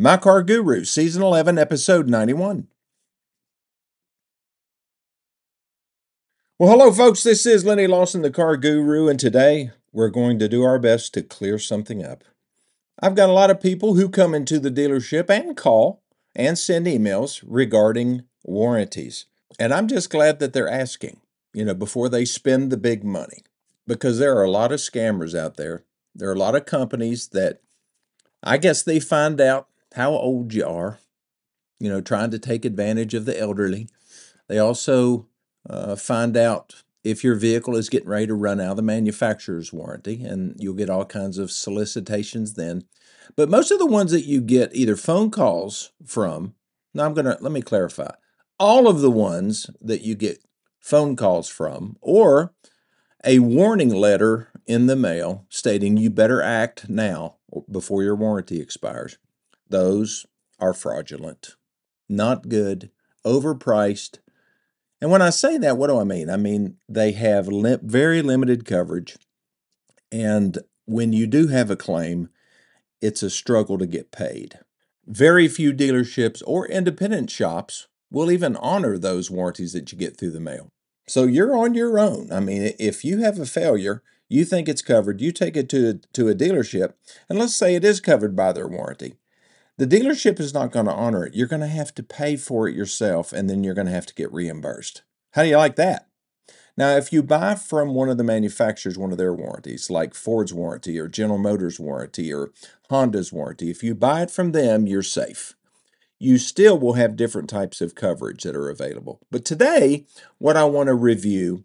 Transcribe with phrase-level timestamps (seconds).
[0.00, 2.68] My Car Guru, Season 11, Episode 91.
[6.56, 7.24] Well, hello, folks.
[7.24, 11.14] This is Lennie Lawson, the Car Guru, and today we're going to do our best
[11.14, 12.22] to clear something up.
[13.02, 16.04] I've got a lot of people who come into the dealership and call
[16.36, 19.26] and send emails regarding warranties.
[19.58, 21.18] And I'm just glad that they're asking,
[21.52, 23.42] you know, before they spend the big money,
[23.84, 25.82] because there are a lot of scammers out there.
[26.14, 27.62] There are a lot of companies that
[28.44, 30.98] I guess they find out how old you are,
[31.78, 33.88] you know, trying to take advantage of the elderly.
[34.48, 35.28] They also
[35.68, 39.72] uh, find out if your vehicle is getting ready to run out of the manufacturer's
[39.72, 42.84] warranty, and you'll get all kinds of solicitations then.
[43.36, 46.54] But most of the ones that you get either phone calls from,
[46.94, 48.10] now I'm going to let me clarify
[48.58, 50.42] all of the ones that you get
[50.80, 52.52] phone calls from, or
[53.24, 57.36] a warning letter in the mail stating you better act now
[57.70, 59.18] before your warranty expires.
[59.68, 60.26] Those
[60.58, 61.56] are fraudulent,
[62.08, 62.90] not good,
[63.24, 64.18] overpriced.
[65.00, 66.30] And when I say that, what do I mean?
[66.30, 67.48] I mean they have
[67.82, 69.16] very limited coverage.
[70.10, 72.30] And when you do have a claim,
[73.00, 74.58] it's a struggle to get paid.
[75.06, 80.30] Very few dealerships or independent shops will even honor those warranties that you get through
[80.30, 80.72] the mail.
[81.06, 82.30] So you're on your own.
[82.32, 86.00] I mean, if you have a failure, you think it's covered, you take it to,
[86.12, 86.94] to a dealership,
[87.28, 89.14] and let's say it is covered by their warranty.
[89.78, 91.34] The dealership is not going to honor it.
[91.34, 94.06] You're going to have to pay for it yourself, and then you're going to have
[94.06, 95.02] to get reimbursed.
[95.32, 96.08] How do you like that?
[96.76, 100.52] Now, if you buy from one of the manufacturers one of their warranties, like Ford's
[100.52, 102.52] warranty or General Motors warranty or
[102.90, 105.54] Honda's warranty, if you buy it from them, you're safe
[106.18, 109.20] you still will have different types of coverage that are available.
[109.30, 110.06] But today,
[110.38, 111.64] what I want to review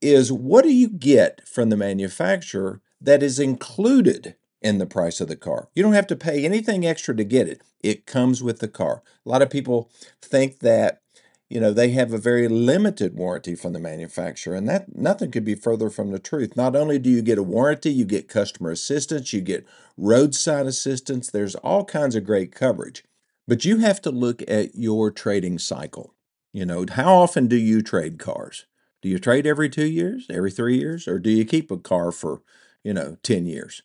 [0.00, 5.28] is what do you get from the manufacturer that is included in the price of
[5.28, 5.68] the car.
[5.74, 7.62] You don't have to pay anything extra to get it.
[7.82, 9.02] It comes with the car.
[9.24, 11.00] A lot of people think that
[11.48, 15.44] you know they have a very limited warranty from the manufacturer and that nothing could
[15.44, 16.56] be further from the truth.
[16.56, 19.66] Not only do you get a warranty, you get customer assistance, you get
[19.96, 23.04] roadside assistance, there's all kinds of great coverage.
[23.48, 26.14] But you have to look at your trading cycle.
[26.52, 28.66] You know, how often do you trade cars?
[29.02, 32.12] Do you trade every two years, every three years, or do you keep a car
[32.12, 32.42] for,
[32.84, 33.82] you know, 10 years?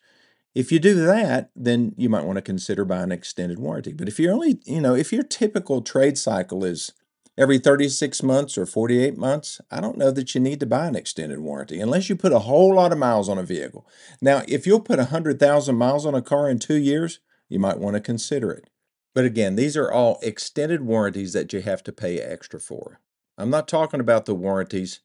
[0.56, 3.92] If you do that, then you might want to consider buying an extended warranty.
[3.92, 6.94] But if you're only, you know, if your typical trade cycle is
[7.38, 10.96] every 36 months or 48 months, I don't know that you need to buy an
[10.96, 13.86] extended warranty unless you put a whole lot of miles on a vehicle.
[14.22, 17.96] Now, if you'll put 100,000 miles on a car in two years, you might want
[17.96, 18.70] to consider it.
[19.14, 23.02] But again, these are all extended warranties that you have to pay extra for.
[23.38, 25.02] I'm not talking about the warranties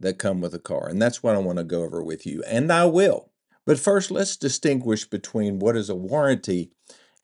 [0.00, 2.42] that come with a car, and that's what I want to go over with you,
[2.46, 3.30] and I will.
[3.66, 6.70] But first, let's distinguish between what is a warranty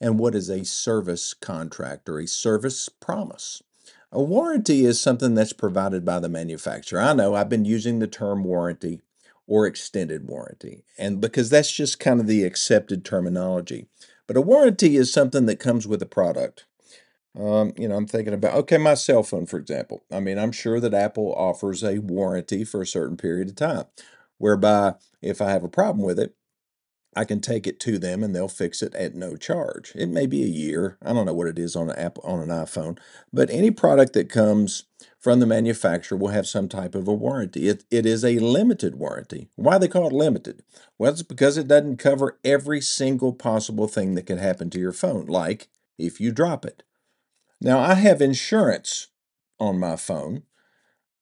[0.01, 3.63] and what is a service contract or a service promise.
[4.13, 7.01] A warranty is something that's provided by the manufacturer.
[7.01, 9.03] I know I've been using the term warranty
[9.47, 13.87] or extended warranty, and because that's just kind of the accepted terminology.
[14.27, 16.65] But a warranty is something that comes with a product.
[17.39, 20.03] Um, you know, I'm thinking about, okay, my cell phone, for example.
[20.11, 23.85] I mean, I'm sure that Apple offers a warranty for a certain period of time,
[24.39, 26.35] whereby if I have a problem with it,
[27.17, 29.93] I can take it to them and they'll fix it at no charge.
[29.97, 30.97] It may be a year.
[31.03, 32.99] I don't know what it is on an app on an iPhone,
[33.33, 34.85] but any product that comes
[35.19, 37.69] from the manufacturer will have some type of a warranty.
[37.69, 39.49] It, it is a limited warranty.
[39.57, 40.63] Why they call it limited?
[40.99, 44.93] Well, it's because it doesn't cover every single possible thing that can happen to your
[44.93, 46.85] phone, like if you drop it.
[47.61, 49.09] Now, I have insurance
[49.59, 50.45] on my phone.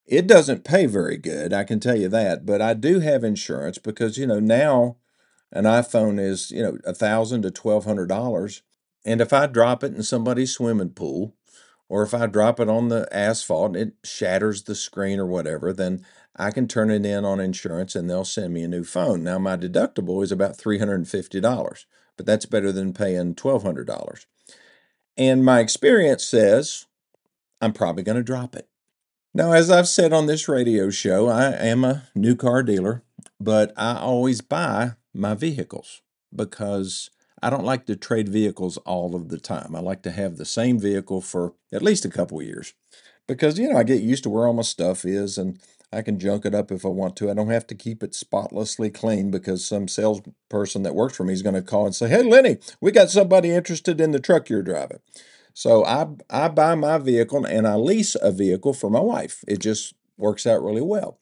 [0.09, 3.77] It doesn't pay very good, I can tell you that, but I do have insurance
[3.77, 4.97] because, you know, now
[5.53, 8.63] an iPhone is, you know, a thousand to twelve hundred dollars.
[9.05, 11.35] And if I drop it in somebody's swimming pool,
[11.91, 15.75] or if I drop it on the asphalt and it shatters the screen or whatever,
[15.75, 19.23] then I can turn it in on insurance and they'll send me a new phone.
[19.23, 21.85] Now my deductible is about $350,
[22.17, 24.27] but that's better than paying $1,200.
[25.19, 26.87] And my experience says
[27.61, 28.69] I'm probably going to drop it.
[29.35, 33.03] Now, as I've said on this radio show, I am a new car dealer,
[33.39, 36.01] but I always buy my vehicles
[36.35, 37.11] because
[37.43, 39.77] I don't like to trade vehicles all of the time.
[39.77, 42.73] I like to have the same vehicle for at least a couple years
[43.27, 45.61] because, you know, I get used to where all my stuff is and
[45.93, 47.31] I can junk it up if I want to.
[47.31, 51.35] I don't have to keep it spotlessly clean because some salesperson that works for me
[51.35, 54.49] is going to call and say, Hey, Lennie, we got somebody interested in the truck
[54.49, 55.01] you're driving.
[55.59, 59.43] So I, I buy my vehicle and I lease a vehicle for my wife.
[59.49, 61.19] It just works out really well.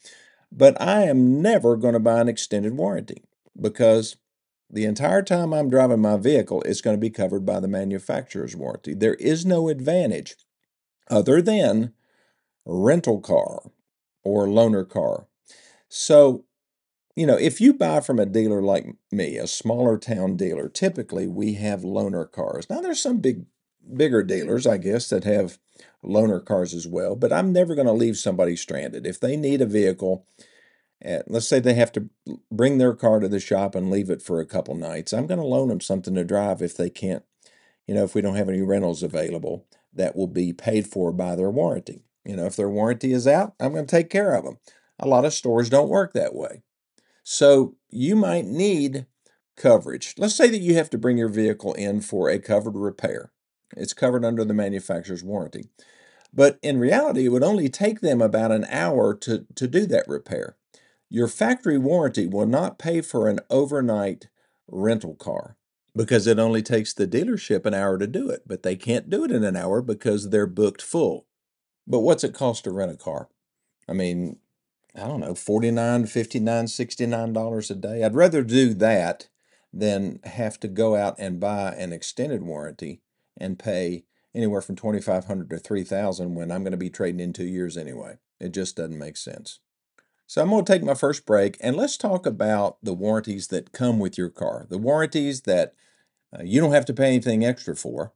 [0.53, 3.23] But I am never going to buy an extended warranty
[3.59, 4.17] because
[4.69, 8.55] the entire time I'm driving my vehicle, it's going to be covered by the manufacturer's
[8.55, 8.93] warranty.
[8.93, 10.37] There is no advantage
[11.09, 11.95] other than
[12.67, 13.71] rental car
[14.23, 15.29] or loaner car.
[15.89, 16.45] So,
[17.15, 21.27] you know, if you buy from a dealer like me, a smaller town dealer, typically
[21.27, 22.69] we have loaner cars.
[22.69, 23.47] Now, there's some big,
[23.95, 25.59] bigger dealers, I guess, that have
[26.05, 29.07] loaner cars as well, but I'm never going to leave somebody stranded.
[29.07, 30.27] If they need a vehicle,
[31.05, 32.09] uh, let's say they have to
[32.51, 35.41] bring their car to the shop and leave it for a couple nights, I'm going
[35.41, 37.25] to loan them something to drive if they can't,
[37.87, 41.35] you know, if we don't have any rentals available that will be paid for by
[41.35, 42.03] their warranty.
[42.25, 44.59] You know, if their warranty is out, I'm going to take care of them.
[44.99, 46.63] A lot of stores don't work that way.
[47.23, 49.07] So you might need
[49.57, 50.15] coverage.
[50.19, 53.33] Let's say that you have to bring your vehicle in for a covered repair.
[53.77, 55.65] It's covered under the manufacturer's warranty.
[56.33, 60.07] But in reality, it would only take them about an hour to, to do that
[60.07, 60.57] repair.
[61.09, 64.29] Your factory warranty will not pay for an overnight
[64.69, 65.57] rental car
[65.95, 69.25] because it only takes the dealership an hour to do it, but they can't do
[69.25, 71.27] it in an hour because they're booked full.
[71.87, 73.29] But what's it cost to rent a car?
[73.89, 74.39] I mean,
[74.95, 78.05] I don't know, 49 59 $69 a day.
[78.05, 79.29] I'd rather do that
[79.73, 83.01] than have to go out and buy an extended warranty
[83.37, 84.05] and pay
[84.35, 88.19] anywhere from 2500 to 3000 when I'm going to be trading in 2 years anyway.
[88.41, 89.61] It just doesn't make sense.
[90.27, 93.73] So I'm going to take my first break and let's talk about the warranties that
[93.73, 94.67] come with your car.
[94.69, 95.75] The warranties that
[96.37, 98.13] uh, you don't have to pay anything extra for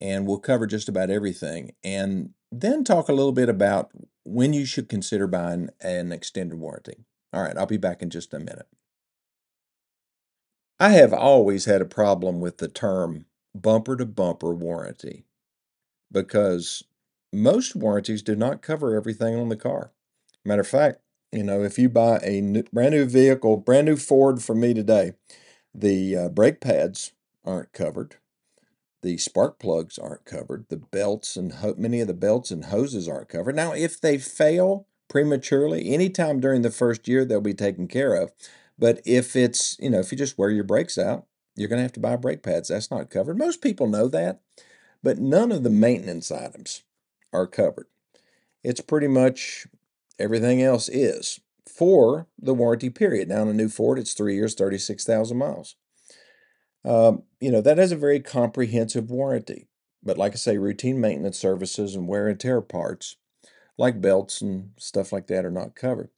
[0.00, 1.72] and we'll cover just about everything.
[1.82, 3.90] And then talk a little bit about
[4.24, 7.04] when you should consider buying an extended warranty.
[7.32, 8.66] All right, I'll be back in just a minute.
[10.78, 13.26] I have always had a problem with the term
[13.62, 15.24] bumper to bumper warranty
[16.12, 16.82] because
[17.32, 19.92] most warranties do not cover everything on the car.
[20.44, 21.00] Matter of fact,
[21.32, 24.72] you know, if you buy a new, brand new vehicle, brand new Ford from me
[24.74, 25.12] today,
[25.74, 27.12] the uh, brake pads
[27.44, 28.16] aren't covered.
[29.02, 30.66] The spark plugs aren't covered.
[30.68, 33.54] The belts and ho- many of the belts and hoses aren't covered.
[33.56, 38.32] Now, if they fail prematurely, anytime during the first year, they'll be taken care of.
[38.78, 41.26] But if it's, you know, if you just wear your brakes out,
[41.56, 42.68] you're going to have to buy brake pads.
[42.68, 43.38] That's not covered.
[43.38, 44.40] Most people know that,
[45.02, 46.82] but none of the maintenance items
[47.32, 47.86] are covered.
[48.62, 49.66] It's pretty much
[50.18, 53.28] everything else is for the warranty period.
[53.28, 55.76] Now, in a new Ford, it's three years, 36,000 miles.
[56.84, 59.66] Um, you know, that has a very comprehensive warranty.
[60.02, 63.16] But like I say, routine maintenance services and wear and tear parts,
[63.76, 66.10] like belts and stuff like that, are not covered.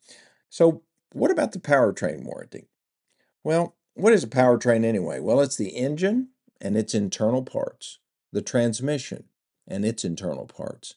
[0.51, 0.83] So,
[1.13, 2.69] what about the powertrain warranty?
[3.43, 5.21] Well, what is a powertrain anyway?
[5.21, 6.29] Well, it's the engine
[6.61, 7.99] and its internal parts,
[8.33, 9.25] the transmission
[9.67, 10.95] and its internal parts,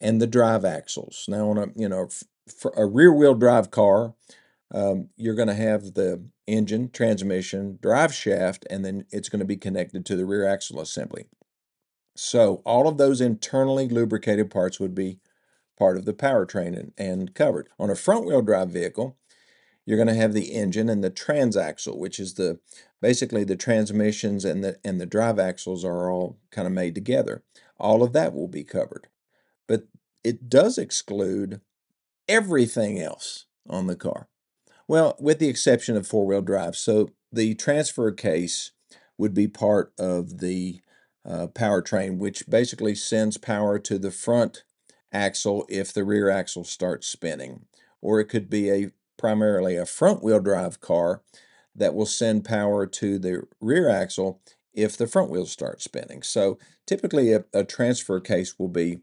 [0.00, 1.26] and the drive axles.
[1.28, 2.08] Now, on a you know
[2.76, 4.14] a rear wheel drive car,
[4.72, 9.44] um, you're going to have the engine, transmission, drive shaft, and then it's going to
[9.44, 11.26] be connected to the rear axle assembly.
[12.16, 15.20] So all of those internally lubricated parts would be
[15.78, 17.68] part of the powertrain and, and covered.
[17.78, 19.16] On a front wheel drive vehicle,
[19.88, 22.60] you're going to have the engine and the transaxle, which is the
[23.00, 27.42] basically the transmissions and the and the drive axles are all kind of made together.
[27.80, 29.08] All of that will be covered.
[29.66, 29.84] But
[30.22, 31.62] it does exclude
[32.28, 34.28] everything else on the car.
[34.86, 36.76] Well, with the exception of four wheel drive.
[36.76, 38.72] So the transfer case
[39.16, 40.82] would be part of the
[41.26, 44.64] uh, powertrain, which basically sends power to the front
[45.14, 47.64] axle if the rear axle starts spinning.
[48.02, 51.22] Or it could be a primarily a front wheel drive car
[51.74, 54.40] that will send power to the rear axle
[54.72, 56.22] if the front wheels start spinning.
[56.22, 59.00] So typically a, a transfer case will be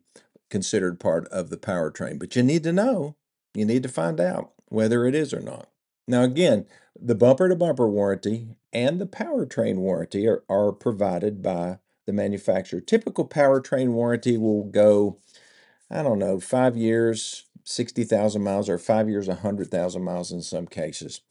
[0.50, 3.16] considered part of the powertrain, but you need to know,
[3.54, 5.70] you need to find out whether it is or not.
[6.08, 6.66] Now, again,
[7.00, 12.80] the bumper to bumper warranty and the powertrain warranty are, are provided by the manufacturer.
[12.80, 15.18] Typical powertrain warranty will go,
[15.90, 21.22] I don't know, five years, 60,000 miles, or five years, 100,000 miles in some cases.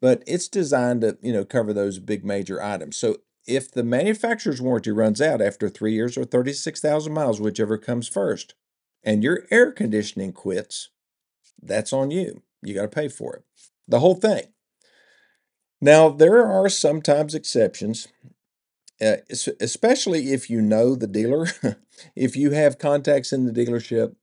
[0.00, 2.96] But it's designed to, you know, cover those big major items.
[2.96, 8.08] So if the manufacturer's warranty runs out after three years or 36,000 miles, whichever comes
[8.08, 8.54] first,
[9.04, 10.88] and your air conditioning quits,
[11.62, 12.42] that's on you.
[12.62, 13.44] You got to pay for it
[13.86, 14.44] the whole thing.
[15.80, 18.08] Now, there are sometimes exceptions,
[19.00, 19.16] uh,
[19.60, 21.48] especially if you know the dealer.
[22.16, 24.14] if you have contacts in the dealership,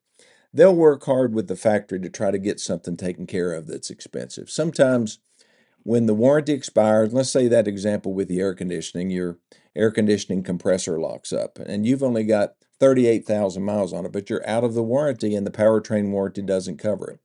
[0.53, 3.89] they'll work hard with the factory to try to get something taken care of that's
[3.89, 4.49] expensive.
[4.49, 5.19] Sometimes,
[5.83, 9.39] when the warranty expires, let's say that example with the air conditioning, your
[9.75, 14.47] air conditioning compressor locks up and you've only got 38,000 miles on it, but you're
[14.47, 17.19] out of the warranty and the powertrain warranty doesn't cover it.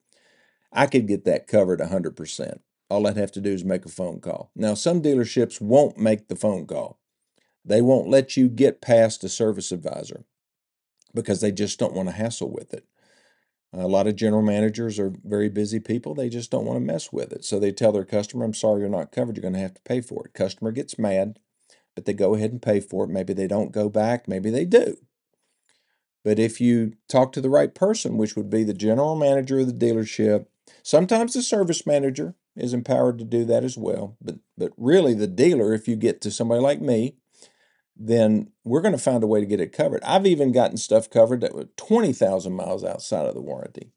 [0.73, 2.59] I could get that covered 100%.
[2.88, 4.50] All I'd have to do is make a phone call.
[4.54, 6.99] Now, some dealerships won't make the phone call.
[7.64, 10.25] They won't let you get past a service advisor
[11.14, 12.87] because they just don't want to hassle with it.
[13.78, 16.14] A lot of general managers are very busy people.
[16.14, 17.45] They just don't want to mess with it.
[17.45, 19.37] So they tell their customer, I'm sorry you're not covered.
[19.37, 20.35] You're going to have to pay for it.
[20.35, 21.38] Customer gets mad,
[21.95, 23.11] but they go ahead and pay for it.
[23.11, 24.26] Maybe they don't go back.
[24.26, 24.97] Maybe they do.
[26.25, 29.66] But if you talk to the right person, which would be the general manager of
[29.66, 30.47] the dealership,
[30.83, 34.16] sometimes the service manager is empowered to do that as well.
[34.21, 37.16] But but really the dealer, if you get to somebody like me,
[37.96, 40.02] then we're going to find a way to get it covered.
[40.04, 43.92] I've even gotten stuff covered that was 20,000 miles outside of the warranty.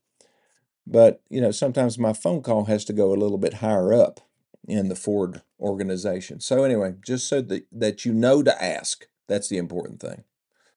[0.88, 4.22] But, you know, sometimes my phone call has to go a little bit higher up
[4.68, 6.40] in the Ford organization.
[6.40, 9.08] So anyway, just so that, that you know to ask.
[9.28, 10.24] That's the important thing.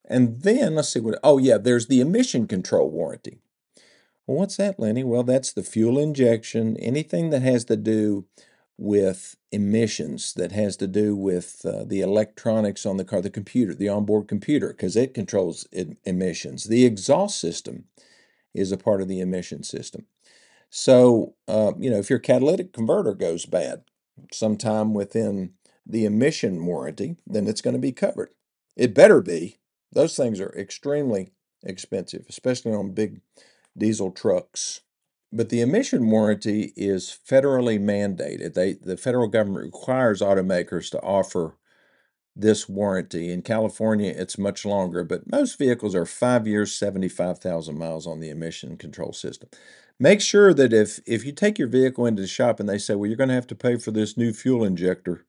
[0.04, 3.38] And then let's see what, oh yeah, there's the emission control warranty.
[4.26, 5.04] Well, what's that, Lennie?
[5.04, 8.26] Well, that's the fuel injection, anything that has to do
[8.82, 13.74] with emissions, that has to do with uh, the electronics on the car, the computer,
[13.74, 16.64] the onboard computer, because it controls it, emissions.
[16.64, 17.84] The exhaust system
[18.52, 20.06] is a part of the emission system.
[20.68, 23.84] So, uh, you know, if your catalytic converter goes bad
[24.32, 25.52] sometime within
[25.86, 28.30] the emission warranty, then it's going to be covered.
[28.76, 29.58] It better be
[29.92, 31.30] those things are extremely
[31.62, 33.20] expensive, especially on big
[33.76, 34.80] diesel trucks.
[35.32, 38.52] But the emission warranty is federally mandated.
[38.52, 41.56] They, the federal government requires automakers to offer
[42.36, 43.30] this warranty.
[43.30, 48.30] In California, it's much longer, but most vehicles are five years, 75,000 miles on the
[48.30, 49.48] emission control system.
[49.98, 52.94] Make sure that if, if you take your vehicle into the shop and they say,
[52.94, 55.24] well, you're going to have to pay for this new fuel injector,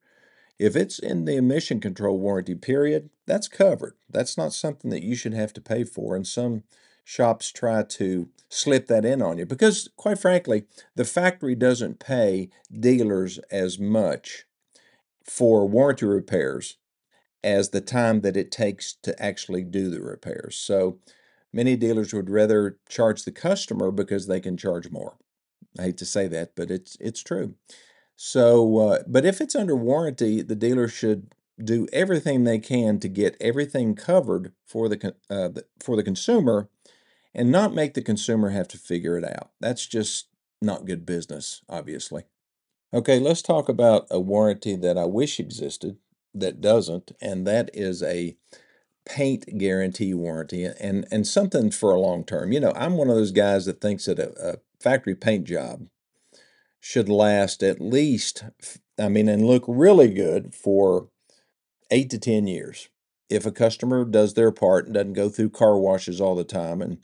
[0.59, 3.95] if it's in the emission control warranty period, that's covered.
[4.09, 6.15] That's not something that you should have to pay for.
[6.15, 6.63] And some
[7.03, 10.63] shops try to slip that in on you because, quite frankly,
[10.95, 14.45] the factory doesn't pay dealers as much
[15.23, 16.77] for warranty repairs
[17.43, 20.55] as the time that it takes to actually do the repairs.
[20.55, 20.99] So
[21.51, 25.17] many dealers would rather charge the customer because they can charge more.
[25.77, 27.55] I hate to say that, but it's it's true.
[28.15, 33.07] So, uh, but if it's under warranty, the dealer should do everything they can to
[33.07, 36.69] get everything covered for the, uh, for the consumer,
[37.35, 39.51] and not make the consumer have to figure it out.
[39.59, 40.27] That's just
[40.61, 42.23] not good business, obviously.
[42.93, 45.97] Okay, let's talk about a warranty that I wish existed
[46.33, 48.37] that doesn't, and that is a
[49.05, 52.51] paint guarantee warranty and and something for a long term.
[52.51, 55.87] You know, I'm one of those guys that thinks that a, a factory paint job
[56.79, 58.43] should last at least,
[58.99, 61.07] I mean, and look really good for
[61.89, 62.89] eight to 10 years.
[63.29, 66.81] If a customer does their part and doesn't go through car washes all the time
[66.81, 66.99] and,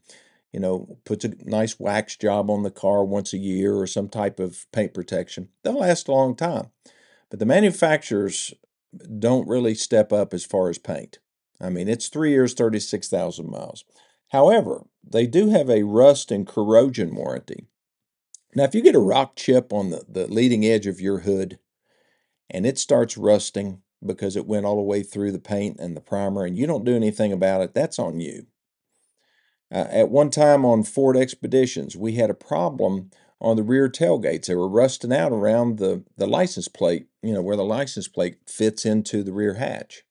[0.52, 4.10] you know, puts a nice wax job on the car once a year or some
[4.10, 6.72] type of paint protection, they'll last a long time.
[7.30, 8.54] But the manufacturers
[9.20, 11.20] don't really step up as far as paint.
[11.62, 13.84] I mean, it's three years, 36,000 miles.
[14.30, 17.68] However, they do have a rust and corrosion warranty.
[18.56, 21.60] Now, if you get a rock chip on the, the leading edge of your hood
[22.50, 26.02] and it starts rusting because it went all the way through the paint and the
[26.02, 28.48] primer and you don't do anything about it, that's on you.
[29.72, 34.48] Uh, at one time on Ford Expeditions, we had a problem on the rear tailgates.
[34.48, 38.38] They were rusting out around the, the license plate, you know, where the license plate
[38.48, 40.04] fits into the rear hatch.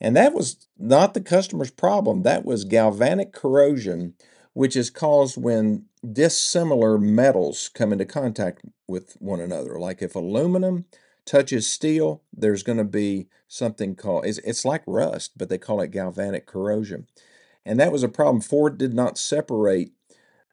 [0.00, 2.22] And that was not the customer's problem.
[2.22, 4.14] That was galvanic corrosion
[4.56, 9.78] which is caused when dissimilar metals come into contact with one another.
[9.78, 10.86] Like if aluminum
[11.26, 15.80] touches steel, there's going to be something called, it's, it's like rust, but they call
[15.80, 17.06] it galvanic corrosion.
[17.64, 18.40] And that was a problem.
[18.40, 19.90] Ford did not separate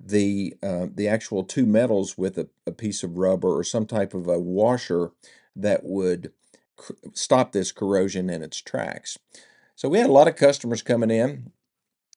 [0.06, 4.14] the uh, the actual two metals with a, a, piece of rubber or some type
[4.14, 5.12] of a washer
[5.56, 6.34] that would
[7.14, 9.18] stop this corrosion in its tracks.
[9.76, 11.52] So we had a lot of customers coming in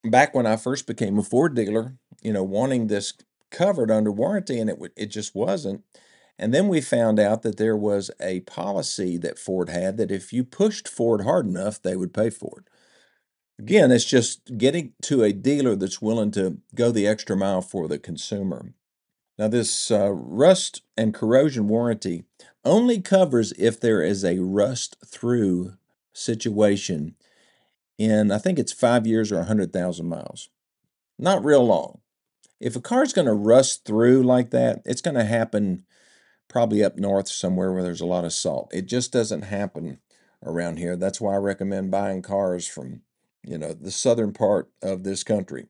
[0.05, 3.15] back when I first became a Ford dealer, you know, wanting this
[3.51, 5.85] covered under warranty, and it it just wasn't.
[6.39, 10.33] And then we found out that there was a policy that Ford had that if
[10.33, 12.71] you pushed Ford hard enough, they would pay for it.
[13.59, 17.89] Again, it's just getting to a dealer that's willing to go the extra mile for
[17.89, 18.75] the consumer.
[19.39, 22.25] Now, this uh, rust and corrosion warranty
[22.65, 25.75] only covers if there is a rust through
[26.13, 27.15] situation
[27.99, 30.51] in, I think it's five years or 100,000 miles.
[31.19, 32.01] Not real long.
[32.61, 35.85] If a car's going to rust through like that, it's going to happen
[36.49, 38.71] probably up north somewhere where there's a lot of salt.
[38.73, 39.99] It just doesn't happen
[40.45, 40.97] around here.
[40.97, 43.03] That's why I recommend buying cars from,
[43.43, 45.67] you know, the southern part of this country.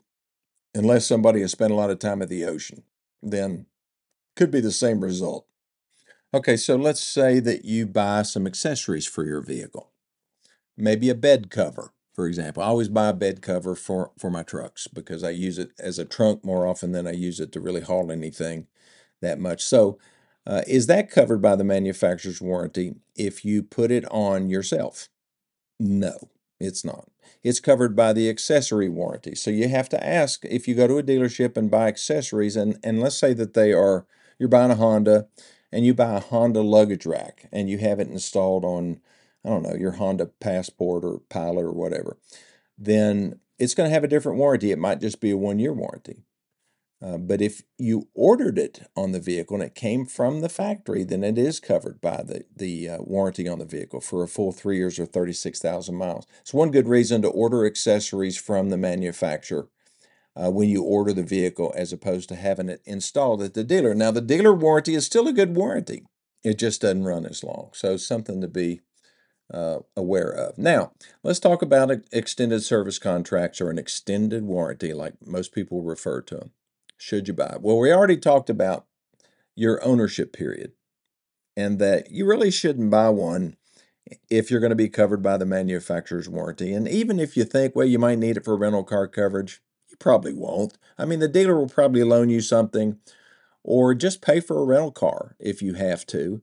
[0.74, 2.82] Unless somebody has spent a lot of time at the ocean,
[3.22, 3.66] then
[4.34, 5.46] could be the same result.
[6.34, 9.90] Okay, so let's say that you buy some accessories for your vehicle.
[10.76, 12.62] Maybe a bed cover, for example.
[12.62, 15.98] I always buy a bed cover for, for my trucks because I use it as
[15.98, 18.66] a trunk more often than I use it to really haul anything
[19.22, 19.62] that much.
[19.62, 19.98] So,
[20.46, 25.08] uh, is that covered by the manufacturer's warranty if you put it on yourself?
[25.80, 27.08] No, it's not.
[27.42, 29.34] It's covered by the accessory warranty.
[29.34, 32.78] So you have to ask if you go to a dealership and buy accessories, and,
[32.82, 34.06] and let's say that they are,
[34.38, 35.26] you're buying a Honda
[35.72, 39.00] and you buy a Honda luggage rack and you have it installed on,
[39.44, 42.18] I don't know, your Honda Passport or Pilot or whatever,
[42.78, 44.70] then it's going to have a different warranty.
[44.70, 46.25] It might just be a one year warranty.
[47.02, 51.04] Uh, but if you ordered it on the vehicle and it came from the factory,
[51.04, 54.50] then it is covered by the, the uh, warranty on the vehicle for a full
[54.50, 56.26] three years or 36,000 miles.
[56.40, 59.68] It's one good reason to order accessories from the manufacturer
[60.34, 63.94] uh, when you order the vehicle as opposed to having it installed at the dealer.
[63.94, 66.02] Now, the dealer warranty is still a good warranty,
[66.42, 67.70] it just doesn't run as long.
[67.74, 68.80] So, something to be
[69.52, 70.56] uh, aware of.
[70.56, 76.22] Now, let's talk about extended service contracts or an extended warranty, like most people refer
[76.22, 76.50] to them
[76.96, 77.56] should you buy?
[77.60, 78.86] Well, we already talked about
[79.54, 80.72] your ownership period
[81.56, 83.56] and that you really shouldn't buy one
[84.30, 86.72] if you're going to be covered by the manufacturer's warranty.
[86.72, 89.96] And even if you think, well, you might need it for rental car coverage, you
[89.96, 90.78] probably won't.
[90.98, 92.98] I mean, the dealer will probably loan you something
[93.64, 96.42] or just pay for a rental car if you have to.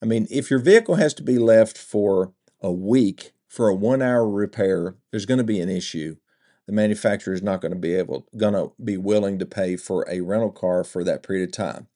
[0.00, 4.02] I mean, if your vehicle has to be left for a week for a one
[4.02, 6.16] hour repair, there's going to be an issue
[6.66, 10.06] the manufacturer is not going to be able going to be willing to pay for
[10.08, 11.88] a rental car for that period of time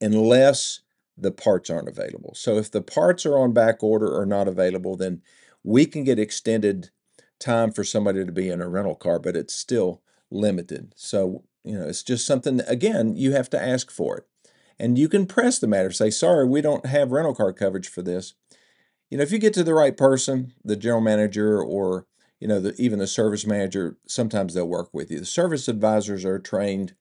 [0.00, 0.80] unless
[1.16, 2.34] the parts aren't available.
[2.34, 5.22] So if the parts are on back order or not available, then
[5.62, 6.90] we can get extended
[7.38, 10.92] time for somebody to be in a rental car, but it's still limited.
[10.96, 14.26] So, you know, it's just something again, you have to ask for it.
[14.78, 18.02] And you can press the matter, say, sorry, we don't have rental car coverage for
[18.02, 18.34] this.
[19.08, 22.06] You know, if you get to the right person, the general manager or
[22.44, 25.18] you know, the, even the service manager, sometimes they'll work with you.
[25.18, 26.92] The service advisors are trained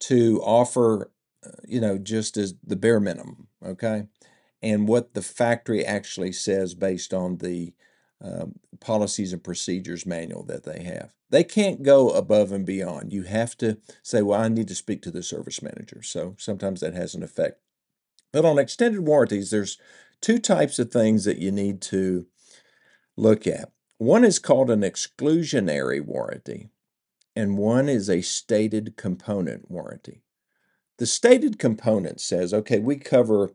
[0.00, 1.12] to offer,
[1.46, 4.08] uh, you know, just as the bare minimum, okay?
[4.60, 7.74] And what the factory actually says based on the
[8.20, 11.14] um, policies and procedures manual that they have.
[11.30, 13.12] They can't go above and beyond.
[13.12, 16.02] You have to say, well, I need to speak to the service manager.
[16.02, 17.60] So sometimes that has an effect.
[18.32, 19.78] But on extended warranties, there's
[20.20, 22.26] two types of things that you need to
[23.16, 23.70] look at.
[23.98, 26.68] One is called an exclusionary warranty,
[27.34, 30.22] and one is a stated component warranty.
[30.98, 33.52] The stated component says, okay, we cover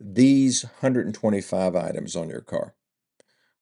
[0.00, 2.74] these 125 items on your car.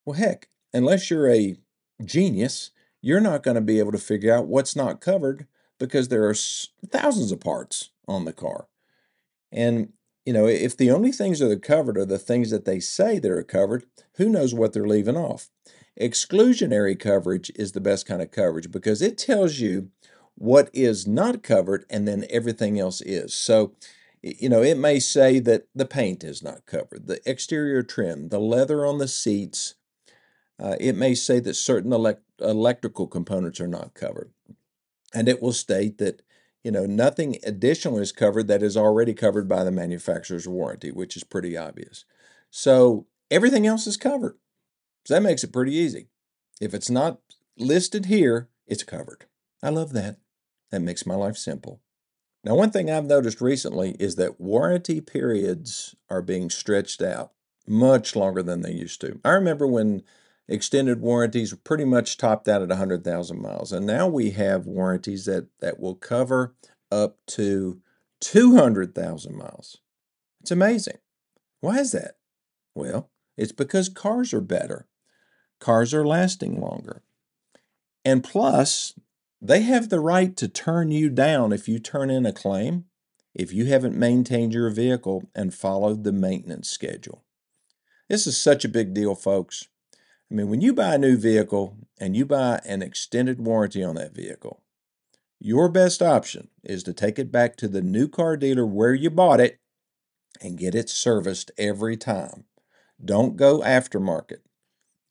[0.05, 1.57] Well, heck, unless you're a
[2.05, 2.71] genius,
[3.03, 5.47] you're not going to be able to figure out what's not covered
[5.79, 8.67] because there are thousands of parts on the car.
[9.53, 9.93] And,
[10.25, 13.19] you know, if the only things that are covered are the things that they say
[13.19, 15.51] that are covered, who knows what they're leaving off?
[16.01, 19.91] Exclusionary coverage is the best kind of coverage because it tells you
[20.35, 23.35] what is not covered and then everything else is.
[23.35, 23.75] So,
[24.23, 28.41] you know, it may say that the paint is not covered, the exterior trim, the
[28.41, 29.75] leather on the seats.
[30.59, 34.33] Uh, it may say that certain elect- electrical components are not covered.
[35.13, 36.23] And it will state that,
[36.65, 41.17] you know, nothing additional is covered that is already covered by the manufacturer's warranty, which
[41.17, 42.07] is pretty obvious.
[42.51, 44.37] So everything else is covered.
[45.11, 46.07] So that makes it pretty easy.
[46.61, 47.19] If it's not
[47.59, 49.25] listed here, it's covered.
[49.61, 50.19] I love that.
[50.71, 51.81] That makes my life simple.
[52.45, 57.33] Now, one thing I've noticed recently is that warranty periods are being stretched out
[57.67, 59.19] much longer than they used to.
[59.25, 60.05] I remember when
[60.47, 65.25] extended warranties were pretty much topped out at 100,000 miles, and now we have warranties
[65.25, 66.55] that, that will cover
[66.93, 67.83] up to
[68.21, 69.79] 200,000 miles.
[70.41, 70.99] It's amazing.
[71.61, 72.15] Why is that?
[72.77, 74.87] Well, it's because cars are better.
[75.61, 77.03] Cars are lasting longer.
[78.05, 78.95] And plus,
[79.41, 82.87] they have the right to turn you down if you turn in a claim
[83.35, 87.25] if you haven't maintained your vehicle and followed the maintenance schedule.
[88.09, 89.69] This is such a big deal, folks.
[90.31, 93.95] I mean, when you buy a new vehicle and you buy an extended warranty on
[93.97, 94.63] that vehicle,
[95.39, 99.11] your best option is to take it back to the new car dealer where you
[99.11, 99.61] bought it
[100.41, 102.45] and get it serviced every time.
[103.03, 104.41] Don't go aftermarket.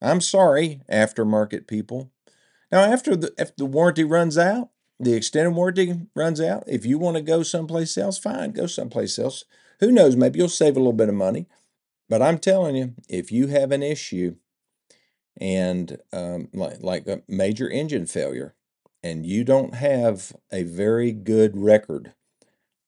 [0.02, 2.12] I'm sorry, aftermarket people.
[2.72, 6.64] Now, after the if the warranty runs out, the extended warranty runs out.
[6.68, 9.46] If you want to go someplace else, fine, go someplace else.
[9.80, 10.16] Who knows?
[10.16, 11.48] Maybe you'll save a little bit of money.
[12.10, 14.36] But I'm telling you, if you have an issue
[15.40, 18.56] and um, like, like a major engine failure,
[19.02, 22.14] and you don't have a very good record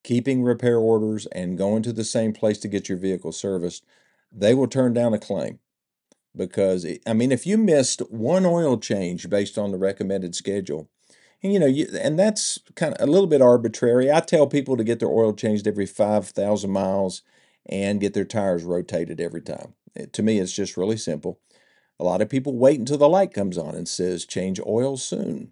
[0.03, 3.85] keeping repair orders and going to the same place to get your vehicle serviced,
[4.31, 5.59] they will turn down a claim
[6.35, 10.89] because I mean, if you missed one oil change based on the recommended schedule,
[11.43, 14.11] and you know, you, and that's kind of a little bit arbitrary.
[14.11, 17.23] I tell people to get their oil changed every five thousand miles
[17.65, 19.73] and get their tires rotated every time.
[19.95, 21.39] It, to me, it's just really simple.
[21.99, 25.51] A lot of people wait until the light comes on and says change oil soon.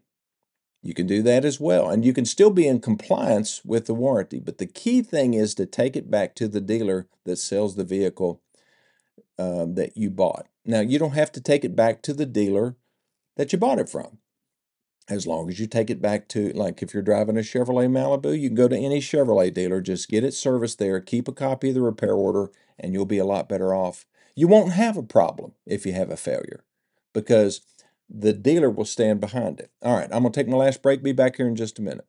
[0.82, 3.94] You can do that as well, and you can still be in compliance with the
[3.94, 4.40] warranty.
[4.40, 7.84] But the key thing is to take it back to the dealer that sells the
[7.84, 8.42] vehicle
[9.38, 10.48] um, that you bought.
[10.70, 12.76] Now, you don't have to take it back to the dealer
[13.38, 14.20] that you bought it from.
[15.10, 18.40] As long as you take it back to, like if you're driving a Chevrolet Malibu,
[18.40, 21.70] you can go to any Chevrolet dealer, just get it serviced there, keep a copy
[21.70, 24.06] of the repair order, and you'll be a lot better off.
[24.36, 26.64] You won't have a problem if you have a failure
[27.16, 27.62] because
[28.08, 29.72] the dealer will stand behind it.
[29.82, 31.02] All right, I'm going to take my last break.
[31.02, 32.06] Be back here in just a minute.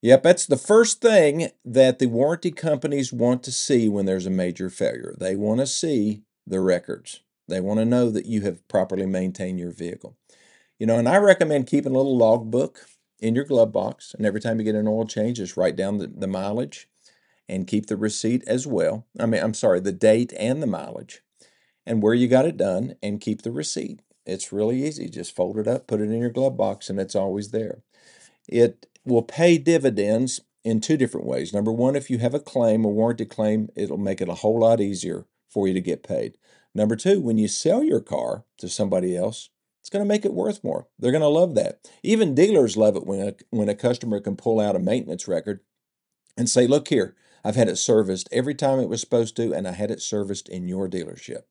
[0.00, 4.30] Yep, that's the first thing that the warranty companies want to see when there's a
[4.30, 5.16] major failure.
[5.18, 7.20] They want to see the records.
[7.48, 10.16] They want to know that you have properly maintained your vehicle.
[10.78, 12.86] You know, and I recommend keeping a little logbook
[13.20, 15.98] in your glove box, and every time you get an oil change, just write down
[15.98, 16.88] the, the mileage
[17.48, 19.06] and keep the receipt as well.
[19.18, 21.22] I mean, I'm sorry, the date and the mileage
[21.86, 24.00] and where you got it done and keep the receipt.
[24.26, 25.08] It's really easy.
[25.08, 27.82] Just fold it up, put it in your glove box, and it's always there.
[28.48, 31.52] It will pay dividends in two different ways.
[31.52, 34.58] Number one, if you have a claim, a warranty claim, it'll make it a whole
[34.58, 35.24] lot easier
[35.56, 36.36] for you to get paid.
[36.74, 39.48] Number two, when you sell your car to somebody else,
[39.80, 40.86] it's going to make it worth more.
[40.98, 41.90] They're going to love that.
[42.02, 45.60] Even dealers love it when a, when a customer can pull out a maintenance record
[46.36, 49.66] and say, Look here, I've had it serviced every time it was supposed to, and
[49.66, 51.44] I had it serviced in your dealership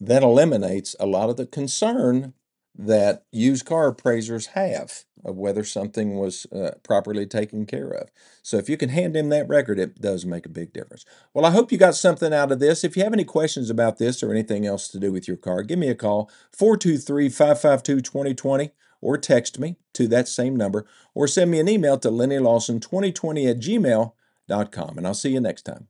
[0.00, 2.32] that eliminates a lot of the concern
[2.76, 8.10] that used car appraisers have of whether something was uh, properly taken care of.
[8.42, 11.04] So if you can hand him that record, it does make a big difference.
[11.32, 12.84] Well, I hope you got something out of this.
[12.84, 15.62] If you have any questions about this or anything else to do with your car,
[15.62, 21.26] give me a call 423 552 2020 or text me to that same number or
[21.26, 24.98] send me an email to lennylawson2020 at gmail.com.
[24.98, 25.88] And I'll see you next time.